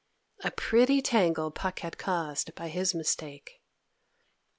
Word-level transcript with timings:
A 0.43 0.49
pretty 0.49 0.99
tangle 1.03 1.51
Puck 1.51 1.81
had 1.81 1.99
caused 1.99 2.55
by 2.55 2.69
his 2.69 2.95
mistake! 2.95 3.61